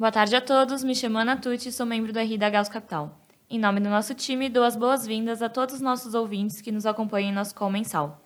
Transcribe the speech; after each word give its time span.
Boa 0.00 0.10
tarde 0.10 0.34
a 0.34 0.40
todos, 0.40 0.82
me 0.82 0.94
chamo 0.94 1.18
Ana 1.18 1.36
Tucci 1.36 1.68
e 1.68 1.72
sou 1.72 1.84
membro 1.84 2.10
do 2.10 2.18
RI 2.18 2.38
da 2.38 2.48
Gauss 2.48 2.70
Capital. 2.70 3.20
Em 3.50 3.58
nome 3.58 3.80
do 3.80 3.90
nosso 3.90 4.14
time, 4.14 4.48
dou 4.48 4.64
as 4.64 4.74
boas-vindas 4.74 5.42
a 5.42 5.48
todos 5.50 5.74
os 5.74 5.80
nossos 5.82 6.14
ouvintes 6.14 6.62
que 6.62 6.72
nos 6.72 6.86
acompanham 6.86 7.28
em 7.28 7.34
nosso 7.34 7.54
call 7.54 7.70
mensal. 7.70 8.18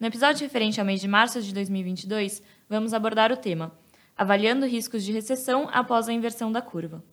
No 0.00 0.06
episódio 0.06 0.40
referente 0.40 0.80
ao 0.80 0.86
mês 0.86 1.02
de 1.02 1.06
março 1.06 1.42
de 1.42 1.52
2022, 1.52 2.42
vamos 2.66 2.94
abordar 2.94 3.30
o 3.30 3.36
tema 3.36 3.72
Avaliando 4.16 4.64
riscos 4.64 5.04
de 5.04 5.12
recessão 5.12 5.68
após 5.70 6.08
a 6.08 6.14
inversão 6.14 6.50
da 6.50 6.62
curva. 6.62 7.04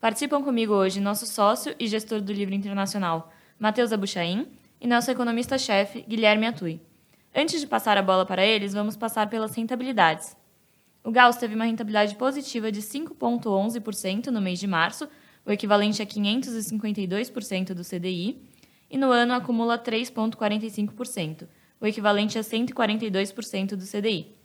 Participam 0.00 0.42
comigo 0.42 0.72
hoje 0.72 0.98
nosso 0.98 1.26
sócio 1.26 1.74
e 1.78 1.86
gestor 1.86 2.22
do 2.22 2.32
livro 2.32 2.54
internacional, 2.54 3.30
Matheus 3.58 3.92
Abuchain, 3.92 4.46
e 4.80 4.86
nosso 4.86 5.10
economista-chefe, 5.10 6.06
Guilherme 6.08 6.46
Atui. 6.46 6.80
Antes 7.36 7.60
de 7.60 7.66
passar 7.66 7.98
a 7.98 8.02
bola 8.02 8.24
para 8.24 8.46
eles, 8.46 8.72
vamos 8.72 8.96
passar 8.96 9.28
pelas 9.28 9.54
rentabilidades. 9.54 10.34
O 11.08 11.10
Gauss 11.10 11.38
teve 11.38 11.54
uma 11.54 11.64
rentabilidade 11.64 12.14
positiva 12.16 12.70
de 12.70 12.82
5,11% 12.82 14.26
no 14.26 14.42
mês 14.42 14.58
de 14.58 14.66
março, 14.66 15.08
o 15.46 15.50
equivalente 15.50 16.02
a 16.02 16.06
552% 16.06 17.72
do 17.72 17.82
CDI, 17.82 18.42
e 18.90 18.98
no 18.98 19.10
ano 19.10 19.32
acumula 19.32 19.78
3,45%, 19.78 21.48
o 21.80 21.86
equivalente 21.86 22.38
a 22.38 22.42
142% 22.42 23.68
do 23.74 23.86
CDI. 23.86 24.36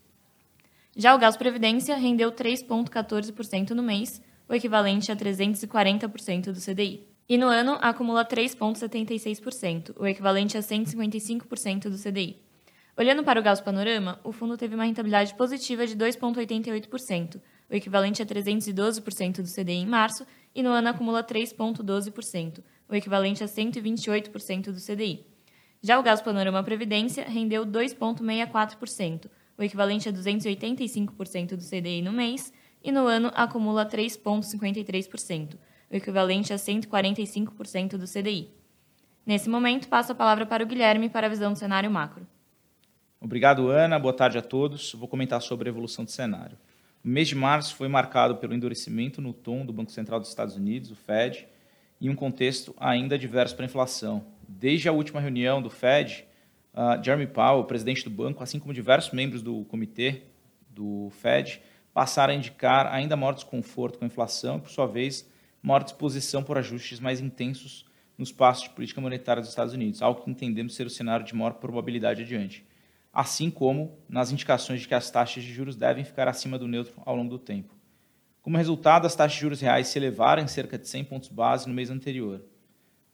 Já 0.95 1.13
o 1.13 1.19
Gauss 1.19 1.35
Previdência 1.35 1.97
rendeu 1.97 2.31
3,14% 2.31 3.71
no 3.71 3.83
mês, 3.83 4.21
o 4.47 4.53
equivalente 4.53 5.11
a 5.11 5.17
340% 5.17 6.53
do 6.53 6.61
CDI. 6.61 7.05
E 7.27 7.37
no 7.37 7.47
ano 7.47 7.77
acumula 7.81 8.23
3,76%, 8.23 9.95
o 9.99 10.07
equivalente 10.07 10.57
a 10.57 10.61
155% 10.61 11.89
do 11.89 11.97
CDI. 11.97 12.41
Olhando 12.95 13.23
para 13.23 13.39
o 13.39 13.43
Gauss 13.43 13.59
Panorama, 13.59 14.19
o 14.23 14.31
fundo 14.31 14.55
teve 14.55 14.75
uma 14.75 14.83
rentabilidade 14.83 15.33
positiva 15.33 15.87
de 15.87 15.97
2,88%, 15.97 17.41
o 17.67 17.75
equivalente 17.75 18.21
a 18.21 18.25
312% 18.25 19.41
do 19.41 19.51
CDI 19.51 19.77
em 19.77 19.87
março, 19.87 20.27
e 20.53 20.61
no 20.61 20.69
ano 20.69 20.89
acumula 20.89 21.23
3,12%, 21.23 22.63
o 22.87 22.93
equivalente 22.93 23.43
a 23.43 23.47
128% 23.47 24.71
do 24.71 24.79
CDI. 24.79 25.25
Já 25.81 25.97
o 25.97 26.03
Gauss 26.03 26.21
Panorama 26.21 26.63
Previdência 26.63 27.25
rendeu 27.27 27.65
2,64%, 27.65 29.25
o 29.57 29.63
equivalente 29.63 30.07
a 30.07 30.13
285% 30.13 31.55
do 31.55 31.63
CDI 31.63 32.03
no 32.03 32.13
mês, 32.13 32.53
e 32.83 32.91
no 32.91 33.07
ano 33.07 33.31
acumula 33.33 33.87
3,53%, 33.87 35.55
o 35.91 35.95
equivalente 35.95 36.53
a 36.53 36.57
145% 36.57 37.97
do 37.97 38.05
CDI. 38.05 38.51
Nesse 39.25 39.49
momento, 39.49 39.87
passo 39.87 40.11
a 40.11 40.15
palavra 40.15 40.45
para 40.45 40.63
o 40.63 40.67
Guilherme 40.67 41.09
para 41.09 41.25
a 41.25 41.29
visão 41.29 41.53
do 41.53 41.57
cenário 41.57 41.89
macro. 41.89 42.27
Obrigado, 43.23 43.69
Ana. 43.69 43.97
Boa 43.97 44.13
tarde 44.13 44.37
a 44.37 44.41
todos. 44.41 44.91
Vou 44.91 45.07
comentar 45.07 45.41
sobre 45.41 45.69
a 45.69 45.71
evolução 45.71 46.03
do 46.03 46.11
cenário. 46.11 46.57
O 47.01 47.07
mês 47.07 47.29
de 47.29 47.35
março 47.35 47.73
foi 47.73 47.87
marcado 47.87 48.35
pelo 48.35 48.53
endurecimento 48.53 49.21
no 49.21 49.31
tom 49.31 49.65
do 49.65 49.71
Banco 49.71 49.93
Central 49.93 50.19
dos 50.19 50.27
Estados 50.27 50.57
Unidos, 50.57 50.91
o 50.91 50.95
Fed, 50.97 51.47
em 52.01 52.09
um 52.09 52.15
contexto 52.15 52.75
ainda 52.77 53.15
adverso 53.15 53.55
para 53.55 53.63
a 53.63 53.67
inflação. 53.67 54.25
Desde 54.45 54.89
a 54.89 54.91
última 54.91 55.21
reunião 55.21 55.61
do 55.61 55.69
Fed, 55.69 56.25
uh, 56.73 57.01
Jeremy 57.01 57.27
Powell, 57.27 57.63
presidente 57.63 58.03
do 58.03 58.09
banco, 58.09 58.43
assim 58.43 58.59
como 58.59 58.73
diversos 58.73 59.13
membros 59.13 59.41
do 59.41 59.63
comitê 59.65 60.23
do 60.69 61.09
Fed, 61.21 61.61
passaram 61.93 62.33
a 62.33 62.35
indicar 62.35 62.87
ainda 62.87 63.15
maior 63.15 63.35
desconforto 63.35 63.99
com 63.99 64.03
a 64.03 64.07
inflação 64.07 64.57
e, 64.57 64.59
por 64.59 64.69
sua 64.69 64.85
vez, 64.85 65.25
maior 65.61 65.81
disposição 65.81 66.43
por 66.43 66.57
ajustes 66.57 66.99
mais 66.99 67.21
intensos 67.21 67.85
nos 68.17 68.33
passos 68.33 68.65
de 68.65 68.71
política 68.71 68.99
monetária 68.99 69.39
dos 69.39 69.49
Estados 69.49 69.73
Unidos, 69.73 70.01
algo 70.01 70.25
que 70.25 70.29
entendemos 70.29 70.75
ser 70.75 70.85
o 70.85 70.89
cenário 70.89 71.25
de 71.25 71.33
maior 71.33 71.53
probabilidade 71.53 72.23
adiante 72.23 72.65
assim 73.13 73.51
como 73.51 73.99
nas 74.09 74.31
indicações 74.31 74.81
de 74.81 74.87
que 74.87 74.95
as 74.95 75.11
taxas 75.11 75.43
de 75.43 75.53
juros 75.53 75.75
devem 75.75 76.03
ficar 76.03 76.27
acima 76.27 76.57
do 76.57 76.67
neutro 76.67 76.99
ao 77.05 77.15
longo 77.15 77.29
do 77.29 77.37
tempo. 77.37 77.75
Como 78.41 78.57
resultado, 78.57 79.05
as 79.05 79.15
taxas 79.15 79.35
de 79.35 79.41
juros 79.41 79.61
reais 79.61 79.87
se 79.87 79.99
elevaram 79.99 80.41
em 80.41 80.47
cerca 80.47 80.77
de 80.77 80.87
100 80.87 81.03
pontos 81.05 81.29
base 81.29 81.67
no 81.67 81.73
mês 81.73 81.91
anterior. 81.91 82.43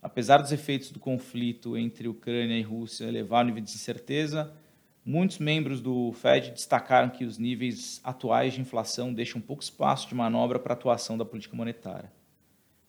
Apesar 0.02 0.38
dos 0.38 0.54
efeitos 0.54 0.92
do 0.92 1.00
conflito 1.00 1.78
entre 1.78 2.08
Ucrânia 2.08 2.58
e 2.58 2.62
Rússia 2.62 3.04
elevar 3.04 3.44
o 3.44 3.48
nível 3.48 3.62
de 3.62 3.70
incerteza, 3.70 4.54
muitos 5.04 5.38
membros 5.38 5.82
do 5.82 6.14
Fed 6.14 6.52
destacaram 6.52 7.10
que 7.10 7.26
os 7.26 7.38
níveis 7.38 8.00
atuais 8.02 8.54
de 8.54 8.62
inflação 8.62 9.14
deixam 9.14 9.42
pouco 9.42 9.62
espaço 9.62 10.08
de 10.08 10.16
manobra 10.16 10.58
para 10.58 10.74
a 10.74 10.78
atuação 10.78 11.18
da 11.18 11.26
política 11.26 11.58
monetária. 11.58 12.12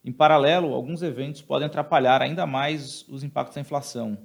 Em 0.05 0.13
paralelo, 0.13 0.73
alguns 0.73 1.03
eventos 1.03 1.43
podem 1.43 1.67
atrapalhar 1.67 2.23
ainda 2.23 2.47
mais 2.47 3.05
os 3.09 3.25
impactos 3.25 3.57
da 3.57 3.61
inflação, 3.61 4.17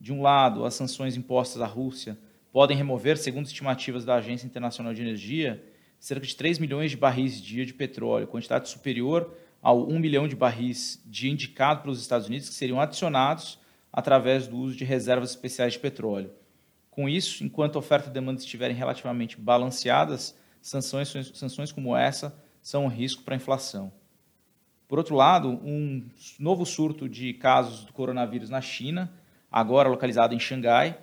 de 0.00 0.12
um 0.12 0.22
lado, 0.22 0.64
as 0.64 0.74
sanções 0.74 1.16
impostas 1.16 1.60
à 1.60 1.66
Rússia 1.66 2.18
podem 2.50 2.76
remover, 2.76 3.18
segundo 3.18 3.46
estimativas 3.46 4.04
da 4.04 4.14
Agência 4.16 4.46
Internacional 4.46 4.94
de 4.94 5.02
Energia, 5.02 5.62
cerca 5.98 6.26
de 6.26 6.34
3 6.34 6.58
milhões 6.58 6.90
de 6.90 6.96
barris 6.96 7.40
dia 7.40 7.66
de 7.66 7.74
petróleo, 7.74 8.26
quantidade 8.26 8.68
superior 8.68 9.36
ao 9.62 9.86
1 9.86 9.98
milhão 9.98 10.26
de 10.26 10.34
barris 10.34 11.02
dia 11.04 11.30
indicado 11.30 11.82
pelos 11.82 12.00
Estados 12.00 12.26
Unidos, 12.26 12.48
que 12.48 12.54
seriam 12.54 12.80
adicionados 12.80 13.58
através 13.92 14.48
do 14.48 14.56
uso 14.56 14.76
de 14.76 14.84
reservas 14.84 15.30
especiais 15.30 15.74
de 15.74 15.78
petróleo. 15.78 16.32
Com 16.90 17.08
isso, 17.08 17.44
enquanto 17.44 17.76
a 17.76 17.78
oferta 17.78 18.08
e 18.08 18.12
demanda 18.12 18.40
estiverem 18.40 18.74
relativamente 18.74 19.38
balanceadas, 19.38 20.34
sanções, 20.62 21.12
sanções 21.34 21.70
como 21.70 21.94
essa 21.94 22.34
são 22.62 22.84
um 22.84 22.88
risco 22.88 23.22
para 23.22 23.34
a 23.34 23.36
inflação. 23.36 23.92
Por 24.88 24.98
outro 24.98 25.14
lado, 25.14 25.50
um 25.64 26.04
novo 26.38 26.66
surto 26.66 27.08
de 27.08 27.34
casos 27.34 27.84
do 27.84 27.92
coronavírus 27.92 28.50
na 28.50 28.60
China 28.60 29.12
agora 29.50 29.88
localizado 29.88 30.34
em 30.34 30.38
Xangai, 30.38 30.98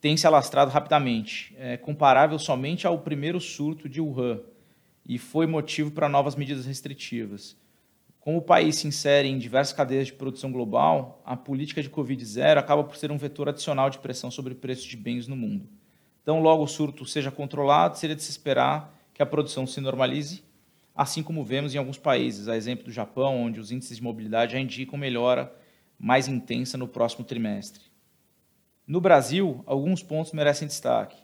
tem 0.00 0.16
se 0.16 0.26
alastrado 0.26 0.70
rapidamente, 0.70 1.54
é, 1.58 1.76
comparável 1.76 2.38
somente 2.38 2.86
ao 2.86 2.98
primeiro 2.98 3.40
surto 3.40 3.88
de 3.88 4.00
Wuhan, 4.00 4.40
e 5.08 5.18
foi 5.18 5.46
motivo 5.46 5.90
para 5.90 6.08
novas 6.08 6.34
medidas 6.34 6.66
restritivas. 6.66 7.56
Como 8.20 8.38
o 8.38 8.42
país 8.42 8.76
se 8.76 8.88
insere 8.88 9.28
em 9.28 9.38
diversas 9.38 9.72
cadeias 9.72 10.08
de 10.08 10.12
produção 10.12 10.50
global, 10.50 11.22
a 11.24 11.36
política 11.36 11.80
de 11.80 11.88
Covid-0 11.88 12.58
acaba 12.58 12.82
por 12.82 12.96
ser 12.96 13.12
um 13.12 13.16
vetor 13.16 13.48
adicional 13.48 13.88
de 13.88 14.00
pressão 14.00 14.32
sobre 14.32 14.54
preços 14.54 14.84
de 14.84 14.96
bens 14.96 15.28
no 15.28 15.36
mundo. 15.36 15.68
Então, 16.22 16.40
logo 16.40 16.64
o 16.64 16.66
surto 16.66 17.06
seja 17.06 17.30
controlado, 17.30 17.96
seria 17.96 18.16
de 18.16 18.22
se 18.24 18.32
esperar 18.32 18.92
que 19.14 19.22
a 19.22 19.26
produção 19.26 19.64
se 19.64 19.80
normalize, 19.80 20.42
assim 20.92 21.22
como 21.22 21.44
vemos 21.44 21.72
em 21.72 21.78
alguns 21.78 21.98
países, 21.98 22.48
a 22.48 22.56
exemplo 22.56 22.86
do 22.86 22.90
Japão, 22.90 23.42
onde 23.42 23.60
os 23.60 23.70
índices 23.70 23.98
de 23.98 24.02
mobilidade 24.02 24.54
já 24.54 24.58
indicam 24.58 24.98
melhora 24.98 25.54
mais 25.98 26.28
intensa 26.28 26.76
no 26.76 26.88
próximo 26.88 27.24
trimestre. 27.24 27.84
No 28.86 29.00
Brasil, 29.00 29.62
alguns 29.66 30.02
pontos 30.02 30.32
merecem 30.32 30.68
destaque. 30.68 31.16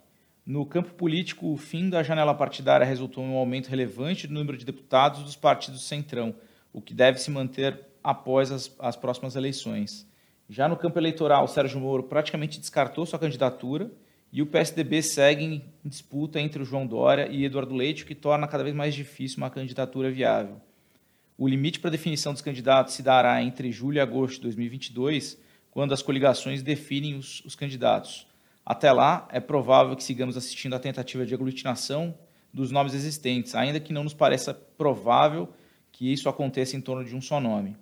No 0.45 0.65
campo 0.65 0.93
político, 0.95 1.53
o 1.53 1.57
fim 1.57 1.89
da 1.89 2.03
janela 2.03 2.35
partidária 2.35 2.85
resultou 2.85 3.23
em 3.23 3.29
um 3.29 3.37
aumento 3.37 3.69
relevante 3.69 4.27
do 4.27 4.33
número 4.33 4.57
de 4.57 4.65
deputados 4.65 5.23
dos 5.23 5.37
partidos 5.37 5.87
centrão, 5.87 6.35
o 6.73 6.81
que 6.81 6.93
deve 6.93 7.19
se 7.19 7.31
manter 7.31 7.79
após 8.03 8.51
as, 8.51 8.75
as 8.79 8.97
próximas 8.97 9.37
eleições. 9.37 10.05
Já 10.49 10.67
no 10.67 10.75
campo 10.75 10.99
eleitoral, 10.99 11.47
Sérgio 11.47 11.79
Moro 11.79 12.03
praticamente 12.03 12.59
descartou 12.59 13.05
sua 13.05 13.17
candidatura 13.17 13.89
e 14.31 14.41
o 14.41 14.45
PSDB 14.45 15.01
segue 15.01 15.45
em 15.45 15.63
disputa 15.85 16.41
entre 16.41 16.61
o 16.61 16.65
João 16.65 16.85
Dória 16.85 17.27
e 17.29 17.45
Eduardo 17.45 17.73
Leite, 17.73 18.03
o 18.03 18.05
que 18.05 18.15
torna 18.15 18.47
cada 18.47 18.63
vez 18.63 18.75
mais 18.75 18.93
difícil 18.93 19.37
uma 19.37 19.49
candidatura 19.49 20.11
viável. 20.11 20.59
O 21.37 21.47
limite 21.47 21.79
para 21.79 21.89
definição 21.89 22.31
dos 22.33 22.41
candidatos 22.41 22.93
se 22.93 23.01
dará 23.01 23.41
entre 23.41 23.71
julho 23.71 23.97
e 23.97 23.99
agosto 23.99 24.35
de 24.35 24.41
2022, 24.41 25.39
quando 25.71 25.93
as 25.93 26.01
coligações 26.01 26.61
definem 26.61 27.15
os, 27.15 27.43
os 27.45 27.55
candidatos. 27.55 28.27
Até 28.65 28.91
lá, 28.91 29.27
é 29.31 29.39
provável 29.39 29.95
que 29.95 30.03
sigamos 30.03 30.37
assistindo 30.37 30.75
à 30.75 30.79
tentativa 30.79 31.25
de 31.25 31.33
aglutinação 31.33 32.15
dos 32.53 32.69
nomes 32.69 32.93
existentes, 32.93 33.55
ainda 33.55 33.79
que 33.79 33.91
não 33.91 34.03
nos 34.03 34.13
pareça 34.13 34.53
provável 34.53 35.51
que 35.91 36.11
isso 36.11 36.29
aconteça 36.29 36.77
em 36.77 36.81
torno 36.81 37.03
de 37.03 37.15
um 37.15 37.21
só 37.21 37.39
nome. 37.41 37.75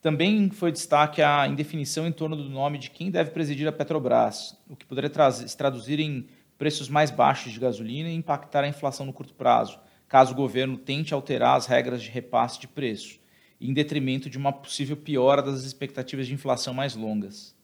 Também 0.00 0.50
foi 0.50 0.70
destaque 0.70 1.22
a 1.22 1.48
indefinição 1.48 2.06
em 2.06 2.12
torno 2.12 2.36
do 2.36 2.48
nome 2.48 2.78
de 2.78 2.90
quem 2.90 3.10
deve 3.10 3.30
presidir 3.30 3.66
a 3.66 3.72
Petrobras, 3.72 4.56
o 4.68 4.76
que 4.76 4.86
poderia 4.86 5.10
se 5.32 5.56
traduzir 5.56 5.98
em 5.98 6.28
preços 6.56 6.88
mais 6.88 7.10
baixos 7.10 7.52
de 7.52 7.58
gasolina 7.58 8.08
e 8.08 8.14
impactar 8.14 8.62
a 8.62 8.68
inflação 8.68 9.04
no 9.04 9.12
curto 9.12 9.34
prazo, 9.34 9.78
caso 10.08 10.32
o 10.32 10.36
governo 10.36 10.76
tente 10.76 11.12
alterar 11.12 11.56
as 11.56 11.66
regras 11.66 12.02
de 12.02 12.10
repasse 12.10 12.60
de 12.60 12.68
preço, 12.68 13.18
em 13.60 13.72
detrimento 13.72 14.28
de 14.28 14.38
uma 14.38 14.52
possível 14.52 14.96
piora 14.96 15.42
das 15.42 15.64
expectativas 15.64 16.26
de 16.26 16.34
inflação 16.34 16.74
mais 16.74 16.94
longas. 16.94 17.54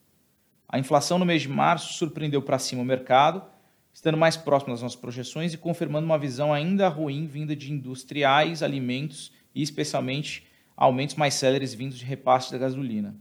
A 0.69 0.79
inflação 0.79 1.19
no 1.19 1.27
mês 1.27 1.43
de 1.43 1.49
março 1.49 1.95
surpreendeu 1.95 2.41
para 2.41 2.59
cima 2.59 2.83
o 2.83 2.85
mercado, 2.85 3.45
estando 3.93 4.17
mais 4.17 4.37
próximo 4.37 4.73
das 4.73 4.81
nossas 4.81 4.97
projeções 4.97 5.53
e 5.53 5.59
confirmando 5.59 6.07
uma 6.07 6.19
visão 6.19 6.53
ainda 6.53 6.89
ruim 6.89 7.27
vinda 7.27 7.55
de 7.55 7.71
industriais, 7.71 8.63
alimentos 8.63 9.31
e, 9.55 9.63
especialmente, 9.63 10.47
aumentos 10.75 11.15
mais 11.15 11.35
céleres 11.35 11.75
vindos 11.75 11.99
de 11.99 12.05
repasse 12.05 12.51
da 12.51 12.57
gasolina. 12.57 13.15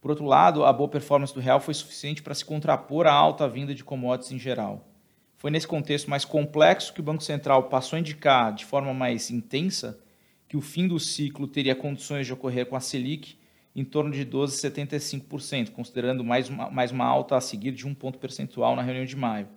Por 0.00 0.10
outro 0.10 0.24
lado, 0.24 0.64
a 0.64 0.72
boa 0.72 0.88
performance 0.88 1.34
do 1.34 1.40
real 1.40 1.58
foi 1.58 1.74
suficiente 1.74 2.22
para 2.22 2.34
se 2.34 2.44
contrapor 2.44 3.06
à 3.06 3.12
alta 3.12 3.48
vinda 3.48 3.74
de 3.74 3.82
commodities 3.82 4.30
em 4.30 4.38
geral. 4.38 4.88
Foi 5.38 5.50
nesse 5.50 5.66
contexto 5.66 6.10
mais 6.10 6.24
complexo 6.24 6.92
que 6.92 7.00
o 7.00 7.02
Banco 7.02 7.22
Central 7.22 7.64
passou 7.64 7.96
a 7.96 8.00
indicar 8.00 8.52
de 8.54 8.66
forma 8.66 8.92
mais 8.92 9.30
intensa 9.30 9.98
que 10.46 10.56
o 10.56 10.60
fim 10.60 10.86
do 10.86 11.00
ciclo 11.00 11.46
teria 11.46 11.74
condições 11.74 12.26
de 12.26 12.32
ocorrer 12.32 12.66
com 12.66 12.76
a 12.76 12.80
Selic 12.80 13.38
em 13.74 13.84
torno 13.84 14.10
de 14.10 14.26
12,75%, 14.26 15.70
considerando 15.70 16.22
mais 16.22 16.48
uma, 16.48 16.70
mais 16.70 16.90
uma 16.90 17.06
alta 17.06 17.36
a 17.36 17.40
seguir 17.40 17.72
de 17.72 17.86
um 17.86 17.94
ponto 17.94 18.18
percentual 18.18 18.76
na 18.76 18.82
reunião 18.82 19.04
de 19.04 19.16
maio. 19.16 19.48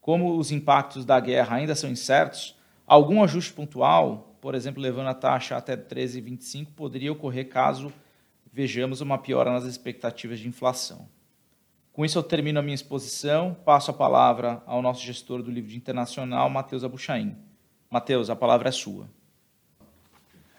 Como 0.00 0.36
os 0.36 0.50
impactos 0.50 1.04
da 1.04 1.20
guerra 1.20 1.56
ainda 1.56 1.74
são 1.74 1.90
incertos, 1.90 2.56
algum 2.86 3.22
ajuste 3.22 3.52
pontual 3.52 4.34
por 4.44 4.54
exemplo, 4.54 4.82
levando 4.82 5.06
a 5.06 5.14
taxa 5.14 5.56
até 5.56 5.74
13,25, 5.74 6.66
poderia 6.76 7.10
ocorrer 7.10 7.48
caso 7.48 7.90
vejamos 8.52 9.00
uma 9.00 9.16
piora 9.16 9.50
nas 9.50 9.64
expectativas 9.64 10.38
de 10.38 10.46
inflação. 10.46 11.08
Com 11.94 12.04
isso, 12.04 12.18
eu 12.18 12.24
termino 12.24 12.58
a 12.58 12.62
minha 12.62 12.74
exposição, 12.74 13.56
passo 13.64 13.92
a 13.92 13.94
palavra 13.94 14.60
ao 14.66 14.82
nosso 14.82 15.00
gestor 15.00 15.40
do 15.44 15.48
livro 15.48 15.70
de 15.70 15.76
internacional, 15.76 16.50
Matheus 16.50 16.82
Abuchain. 16.82 17.36
Matheus, 17.88 18.28
a 18.28 18.34
palavra 18.34 18.68
é 18.68 18.72
sua. 18.72 19.08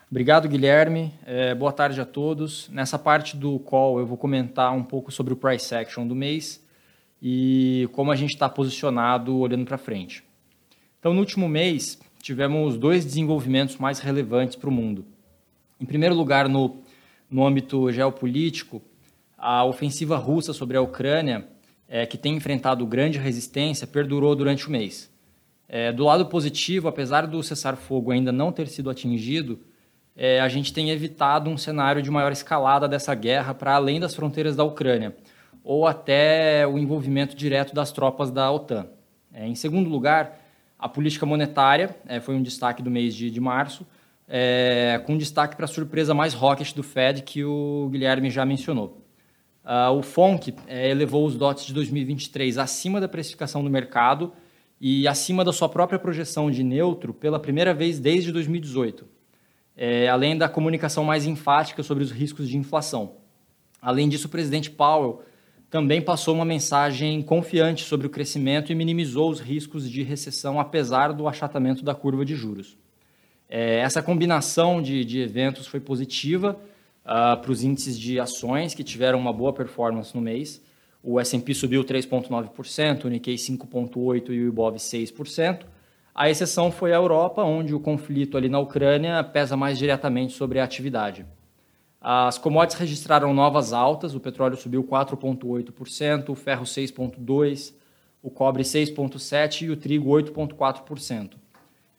Obrigado, 0.09 0.47
Guilherme. 0.47 1.13
É, 1.25 1.53
boa 1.53 1.73
tarde 1.73 1.99
a 1.99 2.05
todos. 2.05 2.69
Nessa 2.69 2.97
parte 2.97 3.35
do 3.35 3.59
call, 3.59 3.99
eu 3.99 4.05
vou 4.05 4.17
comentar 4.17 4.71
um 4.71 4.81
pouco 4.81 5.11
sobre 5.11 5.33
o 5.33 5.35
price 5.35 5.75
action 5.75 6.07
do 6.07 6.15
mês 6.15 6.65
e 7.21 7.89
como 7.91 8.13
a 8.13 8.15
gente 8.15 8.33
está 8.33 8.47
posicionado 8.47 9.37
olhando 9.37 9.65
para 9.65 9.77
frente. 9.77 10.23
Então, 11.01 11.13
no 11.13 11.19
último 11.19 11.49
mês, 11.49 11.99
tivemos 12.21 12.77
dois 12.77 13.03
desenvolvimentos 13.03 13.75
mais 13.75 13.99
relevantes 13.99 14.55
para 14.55 14.69
o 14.69 14.71
mundo. 14.71 15.05
Em 15.81 15.85
primeiro 15.85 16.15
lugar, 16.15 16.47
no, 16.47 16.81
no 17.29 17.45
âmbito 17.45 17.91
geopolítico, 17.91 18.81
a 19.37 19.63
ofensiva 19.65 20.17
russa 20.17 20.53
sobre 20.53 20.77
a 20.77 20.81
Ucrânia, 20.81 21.47
é, 21.87 22.05
que 22.05 22.17
tem 22.17 22.35
enfrentado 22.35 22.85
grande 22.85 23.19
resistência, 23.19 23.85
perdurou 23.85 24.35
durante 24.35 24.67
o 24.67 24.71
mês. 24.71 25.11
É, 25.67 25.91
do 25.91 26.03
lado 26.03 26.25
positivo, 26.27 26.87
apesar 26.87 27.25
do 27.27 27.41
cessar-fogo 27.41 28.11
ainda 28.11 28.31
não 28.31 28.51
ter 28.51 28.67
sido 28.67 28.89
atingido, 28.89 29.59
é, 30.15 30.39
a 30.39 30.47
gente 30.47 30.71
tem 30.71 30.91
evitado 30.91 31.49
um 31.49 31.57
cenário 31.57 32.01
de 32.01 32.09
maior 32.09 32.31
escalada 32.31 32.87
dessa 32.87 33.13
guerra 33.13 33.53
para 33.53 33.75
além 33.75 33.99
das 33.99 34.15
fronteiras 34.15 34.55
da 34.55 34.63
Ucrânia, 34.63 35.15
ou 35.63 35.87
até 35.87 36.65
o 36.65 36.77
envolvimento 36.77 37.35
direto 37.35 37.73
das 37.73 37.91
tropas 37.91 38.31
da 38.31 38.49
OTAN. 38.51 38.87
É, 39.33 39.45
em 39.47 39.55
segundo 39.55 39.89
lugar, 39.89 40.39
a 40.79 40.87
política 40.87 41.25
monetária 41.25 41.95
é, 42.07 42.19
foi 42.19 42.35
um 42.35 42.41
destaque 42.41 42.81
do 42.81 42.91
mês 42.91 43.13
de, 43.15 43.29
de 43.29 43.39
março, 43.41 43.85
é, 44.27 45.01
com 45.05 45.17
destaque 45.17 45.55
para 45.55 45.65
a 45.65 45.67
surpresa 45.67 46.13
mais 46.13 46.33
rocket 46.33 46.73
do 46.73 46.83
Fed, 46.83 47.23
que 47.23 47.43
o 47.43 47.89
Guilherme 47.91 48.29
já 48.29 48.45
mencionou. 48.45 49.04
Uh, 49.65 49.97
o 49.97 50.03
FONC 50.03 50.53
é, 50.67 50.91
elevou 50.91 51.25
os 51.25 51.35
DOTs 51.35 51.65
de 51.65 51.73
2023 51.73 52.57
acima 52.57 53.01
da 53.01 53.07
precificação 53.07 53.63
do 53.63 53.69
mercado 53.69 54.31
e 54.79 55.07
acima 55.07 55.43
da 55.43 55.51
sua 55.51 55.67
própria 55.67 55.97
projeção 55.97 56.51
de 56.51 56.63
neutro 56.63 57.13
pela 57.13 57.39
primeira 57.39 57.73
vez 57.73 57.99
desde 57.99 58.31
2018 58.31 59.15
é, 59.75 60.07
além 60.07 60.37
da 60.37 60.47
comunicação 60.47 61.03
mais 61.03 61.25
enfática 61.25 61.83
sobre 61.83 62.03
os 62.03 62.11
riscos 62.11 62.47
de 62.47 62.57
inflação. 62.57 63.17
Além 63.81 64.07
disso, 64.07 64.27
o 64.27 64.31
presidente 64.31 64.71
Powell 64.71 65.21
também 65.69 66.01
passou 66.01 66.33
uma 66.33 66.45
mensagem 66.45 67.21
confiante 67.21 67.83
sobre 67.83 68.07
o 68.07 68.09
crescimento 68.09 68.71
e 68.71 68.75
minimizou 68.75 69.29
os 69.29 69.39
riscos 69.39 69.89
de 69.89 70.03
recessão, 70.03 70.59
apesar 70.59 71.11
do 71.11 71.27
achatamento 71.27 71.83
da 71.83 71.93
curva 71.93 72.23
de 72.23 72.35
juros. 72.35 72.77
É, 73.49 73.79
essa 73.79 74.01
combinação 74.01 74.81
de, 74.81 75.03
de, 75.03 75.19
eventos 75.19 75.67
foi 75.67 75.79
positiva 75.79 76.57
uh, 77.05 77.39
para 77.39 77.51
os 77.51 77.63
índices 77.63 77.97
de 77.97 78.19
ações, 78.19 78.73
que 78.73 78.83
tiveram 78.83 79.19
uma 79.19 79.31
boa 79.31 79.53
performance 79.53 80.13
no 80.15 80.21
mês. 80.21 80.61
O 81.01 81.19
S&P 81.19 81.53
subiu 81.53 81.83
3,9%, 81.83 83.05
o 83.05 83.07
Nikkei 83.07 83.35
5,8% 83.35 84.29
e 84.29 84.41
o 84.41 84.47
Ibov 84.47 84.75
6%. 84.75 85.65
A 86.13 86.29
exceção 86.29 86.71
foi 86.71 86.93
a 86.93 86.95
Europa, 86.95 87.43
onde 87.43 87.75
o 87.75 87.79
conflito 87.79 88.37
ali 88.37 88.49
na 88.49 88.57
Ucrânia 88.57 89.23
pesa 89.23 89.55
mais 89.55 89.77
diretamente 89.77 90.33
sobre 90.33 90.59
a 90.59 90.63
atividade. 90.63 91.25
As 92.01 92.37
commodities 92.37 92.79
registraram 92.79 93.33
novas 93.33 93.73
altas, 93.73 94.15
o 94.15 94.19
petróleo 94.19 94.55
subiu 94.55 94.83
4,8%, 94.83 96.29
o 96.29 96.35
ferro 96.35 96.63
6,2%, 96.63 97.73
o 98.21 98.29
cobre 98.29 98.63
6,7% 98.63 99.63
e 99.63 99.69
o 99.69 99.77
trigo 99.77 100.09
8,4%. 100.09 101.33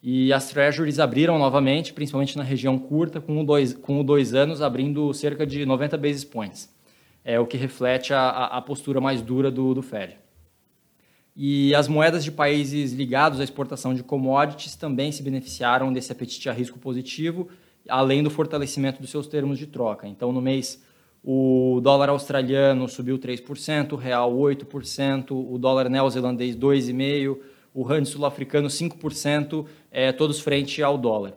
E 0.02 0.32
as 0.32 0.48
treasuries 0.48 0.98
abriram 0.98 1.38
novamente, 1.38 1.92
principalmente 1.92 2.36
na 2.36 2.44
região 2.44 2.78
curta, 2.78 3.20
com 3.20 3.40
o 3.40 3.44
dois, 3.44 3.74
com 3.74 4.00
o 4.00 4.04
dois 4.04 4.34
anos 4.34 4.62
abrindo 4.62 5.12
cerca 5.12 5.46
de 5.46 5.64
90 5.66 5.96
basis 5.96 6.24
points, 6.24 6.72
é 7.24 7.40
o 7.40 7.46
que 7.46 7.56
reflete 7.56 8.14
a, 8.14 8.28
a 8.28 8.62
postura 8.62 9.00
mais 9.00 9.20
dura 9.20 9.50
do, 9.50 9.74
do 9.74 9.82
Fed. 9.82 10.16
E 11.34 11.74
as 11.74 11.86
moedas 11.86 12.24
de 12.24 12.32
países 12.32 12.92
ligados 12.92 13.40
à 13.40 13.44
exportação 13.44 13.92
de 13.92 14.02
commodities 14.02 14.74
também 14.74 15.12
se 15.12 15.22
beneficiaram 15.22 15.92
desse 15.92 16.10
apetite 16.10 16.48
a 16.48 16.52
risco 16.52 16.78
positivo, 16.78 17.48
além 17.88 18.22
do 18.22 18.30
fortalecimento 18.30 19.02
dos 19.02 19.10
seus 19.10 19.26
termos 19.26 19.58
de 19.58 19.66
troca. 19.66 20.08
Então, 20.08 20.32
no 20.32 20.40
mês, 20.40 20.82
o 21.22 21.80
dólar 21.82 22.08
australiano 22.08 22.88
subiu 22.88 23.18
3%, 23.18 23.92
o 23.92 23.96
real 23.96 24.32
8%, 24.32 25.32
o 25.32 25.58
dólar 25.58 25.90
neozelandês 25.90 26.56
2,5%, 26.56 27.38
o 27.74 27.82
rand 27.82 28.06
sul-africano 28.06 28.68
5%, 28.68 29.66
é, 29.96 30.12
todos 30.12 30.38
frente 30.40 30.82
ao 30.82 30.98
dólar. 30.98 31.32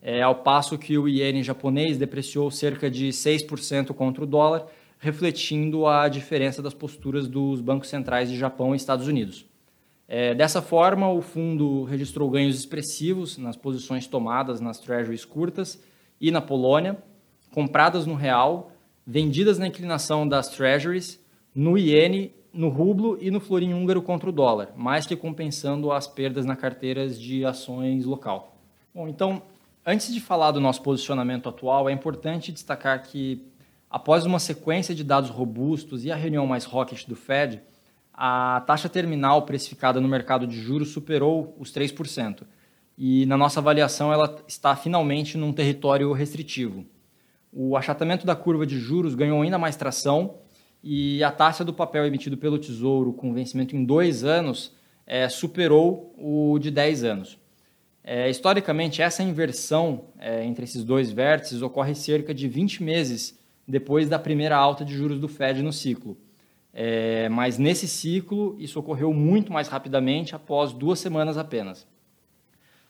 É, 0.00 0.22
ao 0.22 0.36
passo 0.36 0.78
que 0.78 0.96
o 0.96 1.08
iene 1.08 1.42
japonês 1.42 1.98
depreciou 1.98 2.48
cerca 2.48 2.88
de 2.88 3.08
6% 3.08 3.92
contra 3.92 4.22
o 4.22 4.26
dólar, 4.26 4.68
refletindo 5.00 5.84
a 5.88 6.08
diferença 6.08 6.62
das 6.62 6.72
posturas 6.72 7.26
dos 7.26 7.60
bancos 7.60 7.88
centrais 7.88 8.30
de 8.30 8.38
Japão 8.38 8.72
e 8.72 8.76
Estados 8.76 9.08
Unidos. 9.08 9.44
É, 10.06 10.32
dessa 10.32 10.62
forma, 10.62 11.10
o 11.10 11.20
fundo 11.20 11.82
registrou 11.82 12.30
ganhos 12.30 12.56
expressivos 12.56 13.36
nas 13.36 13.56
posições 13.56 14.06
tomadas 14.06 14.60
nas 14.60 14.78
treasuries 14.78 15.24
curtas 15.24 15.82
e 16.20 16.30
na 16.30 16.40
Polônia, 16.40 16.96
compradas 17.50 18.06
no 18.06 18.14
real, 18.14 18.70
vendidas 19.04 19.58
na 19.58 19.66
inclinação 19.66 20.28
das 20.28 20.48
treasuries, 20.50 21.20
no 21.52 21.76
iene, 21.76 22.32
no 22.54 22.68
rublo 22.68 23.18
e 23.20 23.30
no 23.30 23.40
florim 23.40 23.74
húngaro 23.74 24.00
contra 24.00 24.30
o 24.30 24.32
dólar, 24.32 24.72
mais 24.76 25.06
que 25.06 25.16
compensando 25.16 25.92
as 25.92 26.06
perdas 26.06 26.46
na 26.46 26.56
carteiras 26.56 27.20
de 27.20 27.44
ações 27.44 28.04
local. 28.04 28.56
Bom, 28.94 29.08
então, 29.08 29.42
antes 29.84 30.14
de 30.14 30.20
falar 30.20 30.52
do 30.52 30.60
nosso 30.60 30.80
posicionamento 30.82 31.48
atual, 31.48 31.88
é 31.88 31.92
importante 31.92 32.52
destacar 32.52 33.02
que 33.02 33.42
Após 33.94 34.26
uma 34.26 34.40
sequência 34.40 34.92
de 34.92 35.04
dados 35.04 35.30
robustos 35.30 36.04
e 36.04 36.10
a 36.10 36.16
reunião 36.16 36.48
mais 36.48 36.66
hawkish 36.66 37.04
do 37.04 37.14
Fed, 37.14 37.62
a 38.12 38.60
taxa 38.66 38.88
terminal 38.88 39.42
precificada 39.42 40.00
no 40.00 40.08
mercado 40.08 40.48
de 40.48 40.60
juros 40.60 40.88
superou 40.88 41.54
os 41.60 41.72
3%. 41.72 42.42
E 42.98 43.24
na 43.26 43.36
nossa 43.36 43.60
avaliação 43.60 44.12
ela 44.12 44.42
está 44.48 44.74
finalmente 44.74 45.38
num 45.38 45.52
território 45.52 46.12
restritivo. 46.12 46.84
O 47.52 47.76
achatamento 47.76 48.26
da 48.26 48.34
curva 48.34 48.66
de 48.66 48.80
juros 48.80 49.14
ganhou 49.14 49.40
ainda 49.40 49.58
mais 49.58 49.76
tração 49.76 50.38
e 50.86 51.24
a 51.24 51.32
taxa 51.32 51.64
do 51.64 51.72
papel 51.72 52.04
emitido 52.04 52.36
pelo 52.36 52.58
Tesouro 52.58 53.14
com 53.14 53.32
vencimento 53.32 53.74
em 53.74 53.82
dois 53.82 54.22
anos 54.22 54.70
é, 55.06 55.26
superou 55.30 56.14
o 56.18 56.58
de 56.58 56.70
10 56.70 57.04
anos. 57.04 57.38
É, 58.02 58.28
historicamente, 58.28 59.00
essa 59.00 59.22
inversão 59.22 60.04
é, 60.18 60.44
entre 60.44 60.64
esses 60.64 60.84
dois 60.84 61.10
vértices 61.10 61.62
ocorre 61.62 61.94
cerca 61.94 62.34
de 62.34 62.46
20 62.46 62.82
meses 62.82 63.38
depois 63.66 64.10
da 64.10 64.18
primeira 64.18 64.58
alta 64.58 64.84
de 64.84 64.94
juros 64.94 65.18
do 65.18 65.26
Fed 65.26 65.62
no 65.62 65.72
ciclo. 65.72 66.18
É, 66.70 67.30
mas 67.30 67.56
nesse 67.56 67.88
ciclo, 67.88 68.54
isso 68.58 68.78
ocorreu 68.78 69.10
muito 69.14 69.50
mais 69.50 69.68
rapidamente, 69.68 70.34
após 70.34 70.70
duas 70.70 70.98
semanas 70.98 71.38
apenas. 71.38 71.86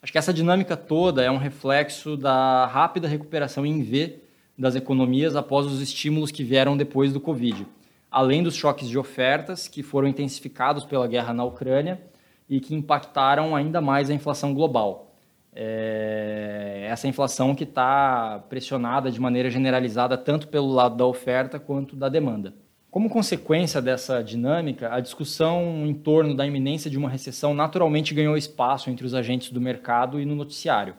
Acho 0.02 0.10
que 0.10 0.18
essa 0.18 0.34
dinâmica 0.34 0.76
toda 0.76 1.22
é 1.22 1.30
um 1.30 1.36
reflexo 1.36 2.16
da 2.16 2.66
rápida 2.66 3.06
recuperação 3.06 3.64
em 3.64 3.82
V 3.82 4.18
das 4.58 4.74
economias 4.74 5.36
após 5.36 5.64
os 5.64 5.80
estímulos 5.80 6.32
que 6.32 6.42
vieram 6.42 6.76
depois 6.76 7.12
do 7.12 7.20
Covid, 7.20 7.66
além 8.14 8.42
dos 8.42 8.54
choques 8.54 8.88
de 8.88 8.99
ofertas 8.99 9.68
que 9.68 9.83
foram 9.83 10.09
intensificados 10.09 10.85
pela 10.85 11.06
guerra 11.06 11.33
na 11.33 11.44
Ucrânia 11.44 12.00
e 12.49 12.61
que 12.61 12.75
impactaram 12.75 13.54
ainda 13.54 13.80
mais 13.80 14.11
a 14.11 14.14
inflação 14.14 14.54
global 14.54 15.14
é, 15.54 16.87
essa 16.90 17.06
inflação 17.06 17.54
que 17.54 17.64
está 17.64 18.44
pressionada 18.49 19.11
de 19.11 19.21
maneira 19.21 19.49
generalizada 19.49 20.18
tanto 20.18 20.49
pelo 20.49 20.73
lado 20.73 20.97
da 20.97 21.06
oferta 21.06 21.61
quanto 21.61 21.94
da 21.94 22.09
demanda. 22.09 22.54
Como 22.90 23.11
consequência 23.11 23.80
dessa 23.83 24.23
dinâmica, 24.23 24.92
a 24.92 25.00
discussão 25.00 25.85
em 25.85 25.94
torno 25.94 26.35
da 26.35 26.47
iminência 26.47 26.90
de 26.90 26.99
uma 26.99 27.09
recessão 27.09 27.54
naturalmente 27.54 28.14
ganhou 28.14 28.37
espaço 28.37 28.90
entre 28.90 29.06
os 29.06 29.14
agentes 29.14 29.50
do 29.50 29.61
mercado 29.61 30.21
e 30.21 30.25
no 30.25 30.35
noticiário. 30.35 30.94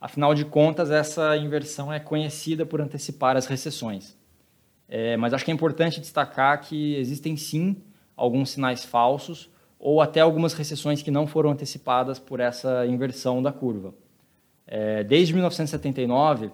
Afinal 0.00 0.34
de 0.34 0.44
contas, 0.44 0.90
essa 0.90 1.36
inversão 1.36 1.92
é 1.92 2.00
conhecida 2.00 2.64
por 2.64 2.80
antecipar 2.80 3.36
as 3.36 3.46
recessões. 3.46 4.18
É, 4.92 5.16
mas 5.16 5.32
acho 5.32 5.44
que 5.44 5.52
é 5.52 5.54
importante 5.54 6.00
destacar 6.00 6.60
que 6.60 6.96
existem 6.96 7.36
sim 7.36 7.76
alguns 8.16 8.50
sinais 8.50 8.84
falsos 8.84 9.48
ou 9.78 10.00
até 10.00 10.18
algumas 10.18 10.52
recessões 10.52 11.00
que 11.00 11.12
não 11.12 11.28
foram 11.28 11.50
antecipadas 11.50 12.18
por 12.18 12.40
essa 12.40 12.84
inversão 12.86 13.40
da 13.40 13.52
curva. 13.52 13.94
É, 14.66 15.04
desde 15.04 15.32
1979, 15.32 16.50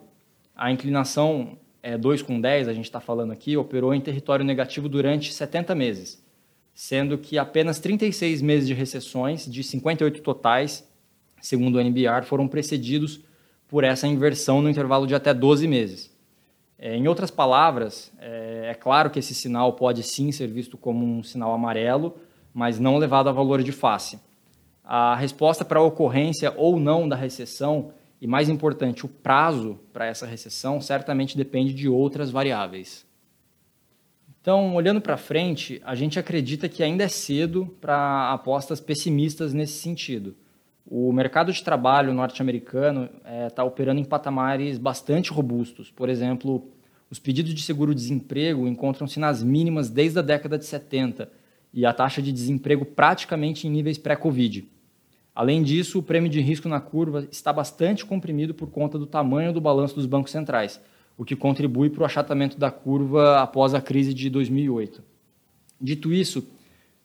a 0.55 0.71
inclinação 0.71 1.59
é, 1.83 1.97
2 1.97 2.21
com 2.21 2.39
10, 2.39 2.69
a 2.69 2.75
gente 2.75 2.85
está 2.85 3.01
falando 3.01 3.33
aqui, 3.33 3.57
operou 3.57 3.95
em 3.95 4.01
território 4.03 4.45
negativo 4.45 4.87
durante 4.87 5.33
70 5.33 5.75
meses, 5.75 6.23
sendo 6.75 7.17
que 7.17 7.39
apenas 7.39 7.79
36 7.79 8.43
meses 8.43 8.69
de 8.69 8.75
recessões, 8.75 9.51
de 9.51 9.63
58 9.65 10.21
totais, 10.21 10.87
segundo 11.41 11.77
o 11.77 11.81
NBR, 11.81 12.27
foram 12.27 12.47
precedidos 12.47 13.21
por 13.67 13.83
essa 13.83 14.07
inversão 14.07 14.61
no 14.61 14.69
intervalo 14.69 15.07
de 15.07 15.15
até 15.15 15.33
12 15.33 15.67
meses. 15.67 16.16
É, 16.79 16.95
em 16.95 17.09
outras 17.09 17.31
palavras, 17.31 18.13
é, 18.19 18.69
é 18.71 18.75
claro 18.75 19.11
que 19.11 19.19
esse 19.19 19.35
sinal 19.35 19.73
pode 19.73 20.03
sim 20.03 20.31
ser 20.31 20.47
visto 20.47 20.77
como 20.77 21.05
um 21.07 21.23
sinal 21.23 21.53
amarelo, 21.53 22.17
mas 22.53 22.79
não 22.79 22.99
levado 22.99 23.29
a 23.29 23.33
valor 23.33 23.63
de 23.63 23.73
face. 23.73 24.19
A 24.85 25.17
resposta 25.17 25.65
para 25.65 25.81
a 25.81 25.83
ocorrência 25.83 26.53
ou 26.57 26.79
não 26.79 27.09
da 27.09 27.17
recessão 27.17 27.93
e, 28.21 28.27
mais 28.27 28.49
importante, 28.49 29.05
o 29.05 29.09
prazo 29.09 29.79
para 29.93 30.07
essa 30.07 30.27
recessão 30.27 30.81
certamente 30.81 31.37
depende 31.37 31.75
de 31.75 31.89
outras 31.89 32.31
variáveis. 32.31 33.07
Então, 34.41 34.77
olhando 34.77 35.01
para 35.01 35.17
frente, 35.17 35.83
a 35.85 35.95
gente 35.95 36.21
acredita 36.21 36.69
que 36.69 36.83
ainda 36.83 37.03
é 37.03 37.09
cedo 37.09 37.67
para 37.81 38.33
apostas 38.33 38.81
pessimistas 38.81 39.53
nesse 39.53 39.81
sentido. 39.81 40.37
O 40.89 41.13
mercado 41.13 41.53
de 41.53 41.63
trabalho 41.65 42.15
norte-americano 42.15 43.11
está 43.49 43.63
é, 43.63 43.65
operando 43.65 44.01
em 44.01 44.05
patamares 44.05 44.79
bastante 44.79 45.33
robustos. 45.33 45.91
Por 45.91 46.09
exemplo, 46.09 46.71
os 47.11 47.19
pedidos 47.19 47.53
de 47.53 47.63
seguro-desemprego 47.63 48.69
encontram-se 48.69 49.19
nas 49.19 49.43
mínimas 49.43 49.91
desde 49.91 50.21
a 50.21 50.23
década 50.23 50.57
de 50.57 50.65
70 50.65 51.29
e 51.73 51.85
a 51.85 51.93
taxa 51.93 52.23
de 52.23 52.31
desemprego 52.31 52.85
praticamente 52.85 53.67
em 53.67 53.71
níveis 53.71 53.99
pré-Covid. 53.99 54.69
Além 55.35 55.63
disso, 55.63 55.99
o 55.99 56.03
prêmio 56.03 56.31
de 56.31 56.41
risco 56.41 56.69
na 56.69 56.81
curva 56.81 57.27
está 57.31 57.53
bastante 57.53 58.07
comprimido 58.07 58.55
por 58.55 58.71
conta 58.71 58.99
do 58.99 59.07
tamanho 59.07 59.53
do 59.53 59.61
balanço 59.61 59.95
dos 59.95 60.07
bancos 60.07 60.33
centrais, 60.33 60.81
o 61.19 61.25
que 61.25 61.37
contribui 61.37 61.91
para 61.91 62.03
o 62.03 62.07
achatamento 62.07 62.59
da 62.59 62.71
curva 62.71 63.41
após 63.41 63.75
a 63.75 63.81
crise 63.81 64.15
de 64.15 64.31
2008. 64.31 65.03
Dito 65.81 66.13
isso, 66.13 66.47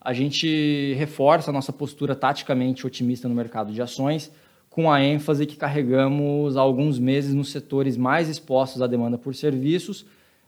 a 0.01 0.13
gente 0.13 0.95
reforça 0.95 1.51
a 1.51 1.53
nossa 1.53 1.71
postura 1.71 2.15
taticamente 2.15 2.87
otimista 2.87 3.29
no 3.29 3.35
mercado 3.35 3.71
de 3.71 3.81
ações, 3.81 4.31
com 4.67 4.91
a 4.91 5.03
ênfase 5.03 5.45
que 5.45 5.55
carregamos 5.55 6.57
há 6.57 6.61
alguns 6.61 6.97
meses 6.97 7.35
nos 7.35 7.51
setores 7.51 7.95
mais 7.97 8.27
expostos 8.27 8.81
à 8.81 8.87
demanda 8.87 9.17
por 9.17 9.35
serviços, 9.35 10.05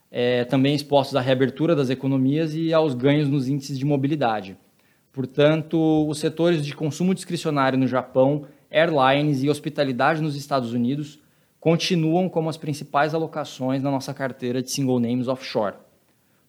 é, 0.09 0.43
também 0.45 0.73
expostos 0.73 1.15
à 1.15 1.21
reabertura 1.21 1.75
das 1.75 1.91
economias 1.91 2.55
e 2.55 2.73
aos 2.73 2.95
ganhos 2.95 3.29
nos 3.29 3.47
índices 3.47 3.77
de 3.77 3.85
mobilidade. 3.85 4.57
Portanto, 5.11 6.07
os 6.07 6.17
setores 6.17 6.65
de 6.65 6.75
consumo 6.75 7.13
discricionário 7.13 7.77
no 7.77 7.85
Japão, 7.85 8.45
airlines 8.71 9.43
e 9.43 9.49
hospitalidade 9.49 10.21
nos 10.21 10.35
Estados 10.35 10.73
Unidos 10.73 11.19
continuam 11.59 12.27
como 12.27 12.49
as 12.49 12.57
principais 12.57 13.13
alocações 13.13 13.83
na 13.83 13.91
nossa 13.91 14.13
carteira 14.13 14.63
de 14.63 14.71
single 14.71 14.99
names 14.99 15.27
offshore. 15.27 15.75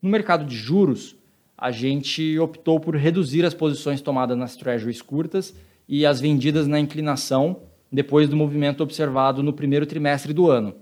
No 0.00 0.08
mercado 0.08 0.44
de 0.44 0.56
juros, 0.56 1.16
a 1.56 1.70
gente 1.70 2.38
optou 2.38 2.80
por 2.80 2.96
reduzir 2.96 3.44
as 3.44 3.54
posições 3.54 4.00
tomadas 4.00 4.37
nas 4.37 4.56
treasuries 4.56 5.00
curtas 5.00 5.54
e 5.88 6.04
as 6.04 6.20
vendidas 6.20 6.66
na 6.66 6.80
inclinação 6.80 7.62
depois 7.90 8.28
do 8.28 8.37
movimento 8.37 8.82
observado 8.82 9.42
no 9.42 9.52
primeiro 9.52 9.87
trimestre 9.87 10.32
do 10.32 10.50
ano. 10.50 10.75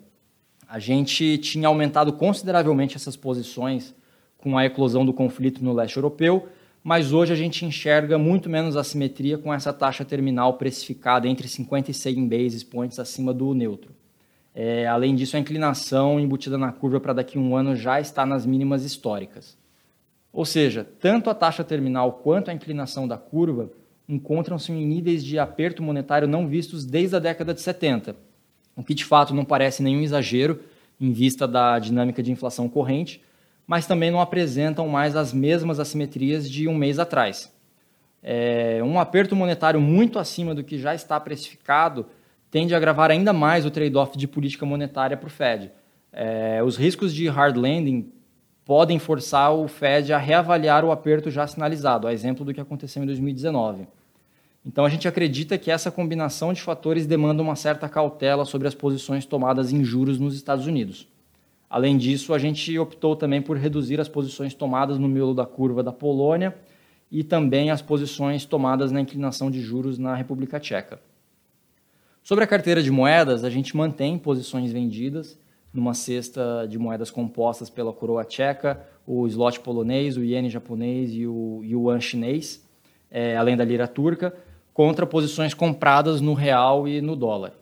A 0.69 0.79
gente 0.79 1.38
tinha 1.38 1.69
aumentado 1.69 2.12
consideravelmente 2.12 2.97
essas 2.97 3.17
posições 3.17 3.95
com 4.38 4.57
a 4.57 4.64
eclosão 4.64 5.05
do 5.05 5.12
conflito 5.12 5.62
no 5.62 5.73
leste 5.73 5.97
europeu 5.97 6.49
mas 6.83 7.12
hoje 7.12 7.33
a 7.33 7.37
gente 7.37 7.64
enxerga 7.64 8.19
muito 8.19 8.50
menos 8.50 8.76
assimetria 8.76 9.38
com 9.38 9.55
essa 9.55 9.73
taxa 9.73 10.05
terminal 10.05 10.55
precificada 10.55 11.29
entre 11.29 11.47
50 11.47 11.91
e 11.91 11.95
100 11.95 12.29
basis 12.29 12.64
points 12.64 12.99
acima 12.99 13.33
do 13.33 13.55
neutro. 13.55 13.93
É, 14.55 14.87
além 14.87 15.14
disso, 15.14 15.37
a 15.37 15.41
inclinação 15.41 16.19
embutida 16.19 16.59
na 16.59 16.73
curva 16.73 17.00
para 17.00 17.12
daqui 17.12 17.38
a 17.38 17.41
um 17.41 17.57
ano 17.57 17.76
já 17.76 18.00
está 18.00 18.26
nas 18.26 18.45
mínimas 18.45 18.85
históricas. 18.85 19.57
Ou 20.33 20.45
seja, 20.45 20.87
tanto 20.99 21.29
a 21.29 21.35
taxa 21.35 21.62
terminal 21.62 22.12
quanto 22.12 22.51
a 22.51 22.55
inclinação 22.55 23.07
da 23.07 23.19
curva 23.19 23.71
encontram-se 24.09 24.73
em 24.73 24.87
níveis 24.87 25.23
de 25.23 25.39
aperto 25.39 25.83
monetário 25.83 26.27
não 26.27 26.49
vistos 26.49 26.85
desde 26.85 27.17
a 27.17 27.19
década 27.19 27.53
de 27.53 27.61
70, 27.61 28.17
o 28.75 28.83
que 28.83 28.95
de 28.95 29.05
fato 29.05 29.35
não 29.35 29.45
parece 29.45 29.83
nenhum 29.83 30.01
exagero 30.01 30.61
em 31.01 31.12
vista 31.12 31.47
da 31.47 31.79
dinâmica 31.79 32.23
de 32.23 32.33
inflação 32.33 32.69
corrente, 32.69 33.23
mas 33.67 33.87
também 33.87 34.11
não 34.11 34.21
apresentam 34.21 34.89
mais 34.89 35.17
as 35.17 35.33
mesmas 35.33 35.79
assimetrias 35.79 36.51
de 36.51 36.67
um 36.67 36.75
mês 36.75 36.99
atrás. 36.99 37.53
É, 38.23 38.81
um 38.85 38.99
aperto 38.99 39.35
monetário 39.35 39.81
muito 39.81 40.19
acima 40.19 40.55
do 40.55 40.62
que 40.62 40.79
já 40.79 40.95
está 40.95 41.19
precificado 41.19 42.07
tende 42.51 42.75
a 42.75 42.77
agravar 42.77 43.11
ainda 43.11 43.33
mais 43.33 43.67
o 43.67 43.71
trade-off 43.71 44.17
de 44.17 44.29
política 44.29 44.65
monetária 44.65 45.17
para 45.17 45.27
o 45.27 45.31
Fed. 45.31 45.71
É, 46.12 46.62
os 46.62 46.77
riscos 46.77 47.12
de 47.15 47.27
hard 47.29 47.57
landing 47.57 48.12
podem 48.64 48.99
forçar 48.99 49.54
o 49.54 49.66
Fed 49.66 50.12
a 50.12 50.19
reavaliar 50.19 50.85
o 50.85 50.92
aperto 50.92 51.31
já 51.31 51.47
sinalizado, 51.47 52.07
a 52.07 52.12
exemplo 52.12 52.45
do 52.45 52.54
que 52.54 52.61
aconteceu 52.61 53.02
em 53.02 53.07
2019. 53.07 53.87
Então 54.64 54.85
a 54.85 54.88
gente 54.88 55.09
acredita 55.09 55.59
que 55.59 55.71
essa 55.71 55.90
combinação 55.90 56.52
de 56.52 56.62
fatores 56.62 57.07
demanda 57.07 57.42
uma 57.42 57.57
certa 57.57 57.88
cautela 57.88 58.45
sobre 58.45 58.69
as 58.69 58.75
posições 58.75 59.26
tomadas 59.26 59.73
em 59.73 59.83
juros 59.83 60.19
nos 60.19 60.35
Estados 60.35 60.66
Unidos. 60.66 61.09
Além 61.69 61.97
disso, 61.97 62.33
a 62.35 62.38
gente 62.38 62.78
optou 62.78 63.16
também 63.16 63.42
por 63.42 63.57
reduzir 63.57 63.99
as 63.99 64.09
posições 64.09 64.54
tomadas 64.54 64.99
no 64.99 65.09
miolo 65.09 65.35
da 65.35 65.47
curva 65.47 65.83
da 65.83 65.90
Polônia 65.90 66.54
e 67.11 67.25
também 67.25 67.71
as 67.71 67.83
posições 67.83 68.45
tomadas 68.45 68.92
na 68.92 69.00
inclinação 69.00 69.50
de 69.50 69.61
juros 69.61 69.99
na 69.99 70.14
República 70.14 70.61
Tcheca. 70.61 71.00
Sobre 72.23 72.45
a 72.45 72.47
carteira 72.47 72.83
de 72.83 72.90
moedas, 72.90 73.42
a 73.42 73.50
gente 73.50 73.76
mantém 73.76 74.16
posições 74.16 74.71
vendidas 74.71 75.37
numa 75.73 75.95
cesta 75.95 76.67
de 76.69 76.79
moedas 76.79 77.11
compostas 77.11 77.71
pela 77.71 77.93
coroa 77.93 78.25
tcheca, 78.25 78.81
o 79.07 79.26
slot 79.26 79.61
polonês, 79.61 80.17
o 80.17 80.23
iene 80.23 80.50
japonês 80.50 81.12
e 81.14 81.26
o 81.26 81.62
yuan 81.64 82.00
chinês, 82.00 82.67
é, 83.11 83.37
além 83.37 83.57
da 83.57 83.64
lira 83.64 83.88
turca, 83.88 84.35
contra 84.75 85.07
posições 85.07 85.55
compradas 85.55 86.21
no 86.21 86.35
real 86.35 86.87
e 86.87 87.00
no 87.00 87.17
dólar. 87.17 87.52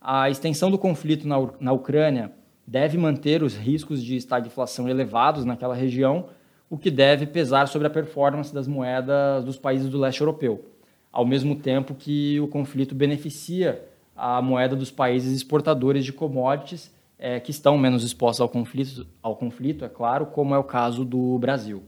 A 0.00 0.28
extensão 0.28 0.70
do 0.70 0.78
conflito 0.78 1.26
na, 1.26 1.36
na 1.60 1.72
Ucrânia 1.72 2.32
deve 2.66 2.98
manter 2.98 3.42
os 3.42 3.56
riscos 3.56 4.02
de 4.02 4.16
estagflação 4.16 4.88
elevados 4.88 5.44
naquela 5.44 5.74
região, 5.74 6.26
o 6.68 6.78
que 6.78 6.90
deve 6.90 7.26
pesar 7.26 7.68
sobre 7.68 7.86
a 7.86 7.90
performance 7.90 8.52
das 8.52 8.66
moedas 8.66 9.44
dos 9.44 9.56
países 9.56 9.88
do 9.88 9.98
leste 9.98 10.20
europeu, 10.20 10.64
ao 11.12 11.24
mesmo 11.24 11.56
tempo 11.56 11.94
que 11.94 12.40
o 12.40 12.48
conflito 12.48 12.94
beneficia 12.94 13.84
a 14.16 14.40
moeda 14.40 14.74
dos 14.74 14.90
países 14.90 15.34
exportadores 15.34 16.04
de 16.04 16.12
commodities 16.12 16.92
é, 17.18 17.40
que 17.40 17.50
estão 17.50 17.78
menos 17.78 18.04
expostos 18.04 18.40
ao 18.40 18.48
conflito, 18.48 19.06
ao 19.22 19.36
conflito, 19.36 19.84
é 19.84 19.88
claro, 19.88 20.26
como 20.26 20.54
é 20.54 20.58
o 20.58 20.64
caso 20.64 21.04
do 21.04 21.38
Brasil. 21.38 21.82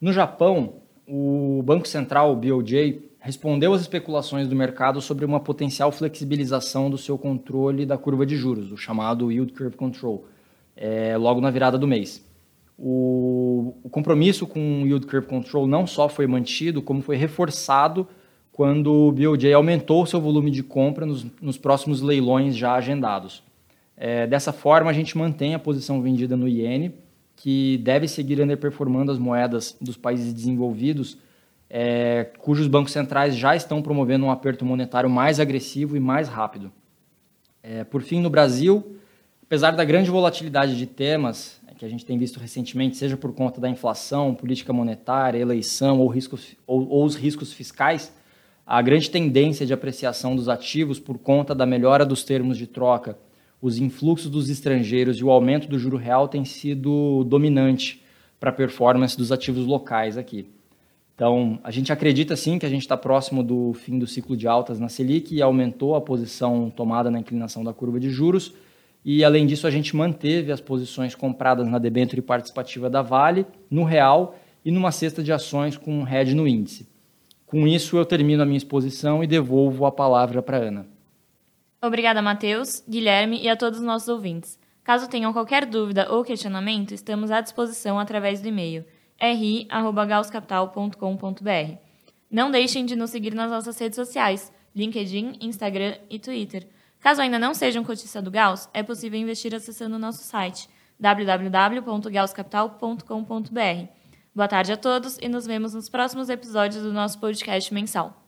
No 0.00 0.12
Japão, 0.12 0.74
o 1.06 1.62
Banco 1.64 1.86
Central, 1.86 2.32
o 2.32 2.36
BOJ, 2.36 3.10
respondeu 3.20 3.72
às 3.72 3.82
especulações 3.82 4.48
do 4.48 4.56
mercado 4.56 5.00
sobre 5.00 5.24
uma 5.24 5.40
potencial 5.40 5.90
flexibilização 5.92 6.90
do 6.90 6.98
seu 6.98 7.16
controle 7.16 7.86
da 7.86 7.96
curva 7.96 8.26
de 8.26 8.36
juros, 8.36 8.72
o 8.72 8.76
chamado 8.76 9.30
Yield 9.30 9.52
Curve 9.52 9.76
Control, 9.76 10.26
é, 10.76 11.16
logo 11.16 11.40
na 11.40 11.50
virada 11.50 11.78
do 11.78 11.86
mês. 11.86 12.24
O, 12.76 13.74
o, 13.84 13.88
compromisso 13.88 14.46
com 14.46 14.82
o 14.82 14.86
Yield 14.86 15.06
Curve 15.06 15.28
Control 15.28 15.66
não 15.66 15.86
só 15.86 16.08
foi 16.08 16.26
mantido, 16.26 16.82
como 16.82 17.00
foi 17.00 17.16
reforçado 17.16 18.08
quando 18.50 18.92
o 18.92 19.12
BOJ 19.12 19.52
aumentou 19.52 20.04
seu 20.06 20.20
volume 20.20 20.50
de 20.50 20.62
compra 20.62 21.06
nos, 21.06 21.24
nos 21.40 21.56
próximos 21.56 22.00
leilões 22.00 22.56
já 22.56 22.74
agendados. 22.74 23.43
É, 23.96 24.26
dessa 24.26 24.52
forma, 24.52 24.90
a 24.90 24.94
gente 24.94 25.16
mantém 25.16 25.54
a 25.54 25.58
posição 25.58 26.02
vendida 26.02 26.36
no 26.36 26.48
iene, 26.48 26.94
que 27.36 27.78
deve 27.78 28.08
seguir 28.08 28.40
underperformando 28.40 29.12
as 29.12 29.18
moedas 29.18 29.76
dos 29.80 29.96
países 29.96 30.32
desenvolvidos, 30.32 31.18
é, 31.68 32.24
cujos 32.38 32.68
bancos 32.68 32.92
centrais 32.92 33.36
já 33.36 33.56
estão 33.56 33.82
promovendo 33.82 34.26
um 34.26 34.30
aperto 34.30 34.64
monetário 34.64 35.10
mais 35.10 35.40
agressivo 35.40 35.96
e 35.96 36.00
mais 36.00 36.28
rápido. 36.28 36.70
É, 37.62 37.82
por 37.82 38.02
fim, 38.02 38.20
no 38.20 38.30
Brasil, 38.30 38.96
apesar 39.42 39.72
da 39.72 39.84
grande 39.84 40.10
volatilidade 40.10 40.76
de 40.76 40.86
temas 40.86 41.60
é, 41.66 41.74
que 41.74 41.84
a 41.84 41.88
gente 41.88 42.04
tem 42.04 42.18
visto 42.18 42.38
recentemente, 42.38 42.96
seja 42.96 43.16
por 43.16 43.32
conta 43.32 43.60
da 43.60 43.68
inflação, 43.68 44.34
política 44.34 44.72
monetária, 44.72 45.38
eleição 45.38 45.98
ou, 45.98 46.08
riscos, 46.08 46.54
ou, 46.66 46.88
ou 46.88 47.04
os 47.04 47.16
riscos 47.16 47.52
fiscais, 47.52 48.12
a 48.66 48.80
grande 48.80 49.10
tendência 49.10 49.66
de 49.66 49.72
apreciação 49.72 50.36
dos 50.36 50.48
ativos 50.48 50.98
por 51.00 51.18
conta 51.18 51.54
da 51.54 51.66
melhora 51.66 52.04
dos 52.04 52.22
termos 52.22 52.56
de 52.56 52.66
troca, 52.66 53.18
os 53.64 53.78
influxos 53.78 54.30
dos 54.30 54.50
estrangeiros 54.50 55.16
e 55.16 55.24
o 55.24 55.30
aumento 55.30 55.66
do 55.66 55.78
juro 55.78 55.96
real 55.96 56.28
tem 56.28 56.44
sido 56.44 57.24
dominante 57.24 58.04
para 58.38 58.50
a 58.50 58.52
performance 58.52 59.16
dos 59.16 59.32
ativos 59.32 59.64
locais 59.64 60.18
aqui. 60.18 60.46
Então, 61.14 61.58
a 61.64 61.70
gente 61.70 61.90
acredita 61.90 62.36
sim 62.36 62.58
que 62.58 62.66
a 62.66 62.68
gente 62.68 62.82
está 62.82 62.94
próximo 62.94 63.42
do 63.42 63.72
fim 63.72 63.98
do 63.98 64.06
ciclo 64.06 64.36
de 64.36 64.46
altas 64.46 64.78
na 64.78 64.90
Selic 64.90 65.34
e 65.34 65.40
aumentou 65.40 65.94
a 65.94 66.00
posição 66.02 66.68
tomada 66.68 67.10
na 67.10 67.18
inclinação 67.18 67.64
da 67.64 67.72
curva 67.72 67.98
de 67.98 68.10
juros. 68.10 68.52
E, 69.02 69.24
além 69.24 69.46
disso, 69.46 69.66
a 69.66 69.70
gente 69.70 69.96
manteve 69.96 70.52
as 70.52 70.60
posições 70.60 71.14
compradas 71.14 71.66
na 71.66 71.78
debênture 71.78 72.20
participativa 72.20 72.90
da 72.90 73.00
Vale, 73.00 73.46
no 73.70 73.84
real 73.84 74.36
e 74.62 74.70
numa 74.70 74.92
cesta 74.92 75.22
de 75.22 75.32
ações 75.32 75.78
com 75.78 76.00
um 76.00 76.06
hedge 76.06 76.34
no 76.34 76.46
índice. 76.46 76.86
Com 77.46 77.66
isso, 77.66 77.96
eu 77.96 78.04
termino 78.04 78.42
a 78.42 78.46
minha 78.46 78.58
exposição 78.58 79.24
e 79.24 79.26
devolvo 79.26 79.86
a 79.86 79.90
palavra 79.90 80.42
para 80.42 80.58
Ana. 80.58 80.93
Obrigada, 81.84 82.20
Matheus, 82.22 82.82
Guilherme 82.88 83.42
e 83.42 83.48
a 83.48 83.54
todos 83.54 83.78
os 83.78 83.84
nossos 83.84 84.08
ouvintes. 84.08 84.58
Caso 84.82 85.06
tenham 85.06 85.34
qualquer 85.34 85.66
dúvida 85.66 86.10
ou 86.10 86.24
questionamento, 86.24 86.94
estamos 86.94 87.30
à 87.30 87.42
disposição 87.42 87.98
através 87.98 88.40
do 88.40 88.48
e-mail 88.48 88.86
ri@gauscapital.com.br. 89.20 91.78
Não 92.30 92.50
deixem 92.50 92.86
de 92.86 92.96
nos 92.96 93.10
seguir 93.10 93.34
nas 93.34 93.50
nossas 93.50 93.78
redes 93.78 93.96
sociais, 93.96 94.50
LinkedIn, 94.74 95.36
Instagram 95.42 95.96
e 96.08 96.18
Twitter. 96.18 96.66
Caso 97.00 97.20
ainda 97.20 97.38
não 97.38 97.52
seja 97.52 97.78
um 97.78 97.84
cotista 97.84 98.22
do 98.22 98.30
Gauss, 98.30 98.66
é 98.72 98.82
possível 98.82 99.20
investir 99.20 99.54
acessando 99.54 99.96
o 99.96 99.98
nosso 99.98 100.24
site 100.24 100.70
www.gauscapital.com.br. 100.98 103.88
Boa 104.34 104.48
tarde 104.48 104.72
a 104.72 104.76
todos 104.78 105.18
e 105.20 105.28
nos 105.28 105.46
vemos 105.46 105.74
nos 105.74 105.90
próximos 105.90 106.30
episódios 106.30 106.82
do 106.82 106.94
nosso 106.94 107.20
podcast 107.20 107.74
mensal. 107.74 108.23